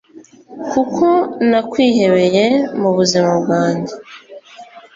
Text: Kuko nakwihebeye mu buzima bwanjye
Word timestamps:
Kuko 0.71 1.05
nakwihebeye 1.49 2.45
mu 2.79 2.89
buzima 2.97 3.31
bwanjye 3.41 3.93